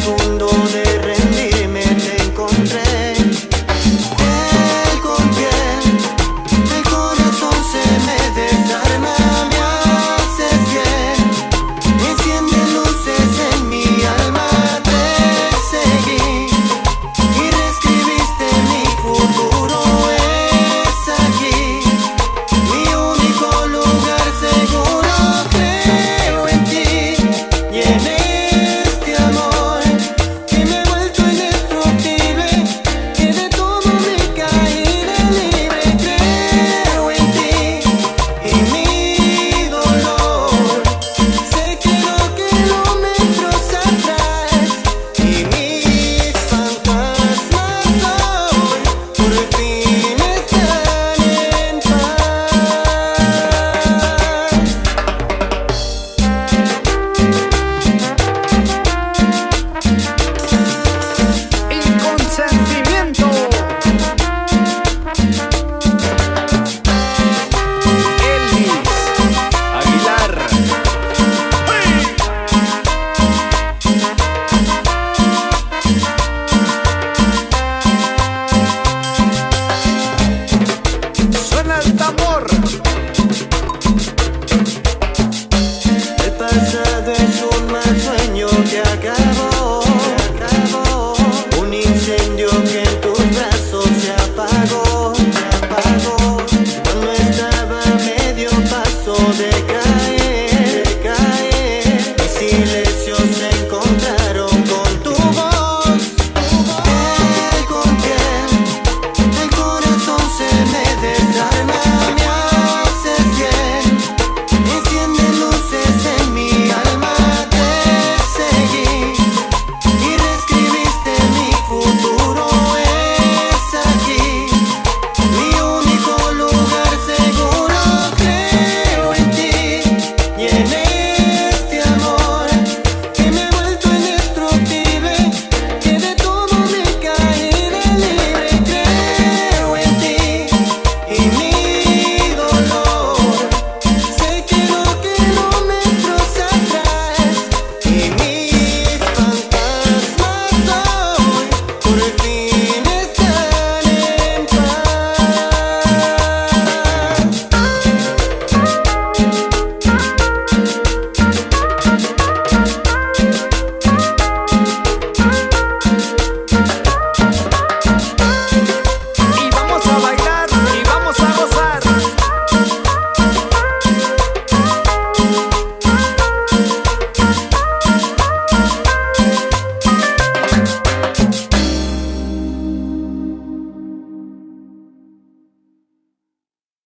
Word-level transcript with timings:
segundo 0.00 0.59